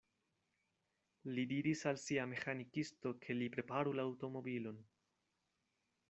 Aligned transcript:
Li 1.33 1.43
diris 1.51 1.83
al 1.91 1.99
sia 2.03 2.23
meĥanikisto, 2.31 3.11
ke 3.25 3.35
li 3.41 3.49
preparu 3.57 3.93
la 3.99 4.07
aŭtomobilon. 4.13 4.81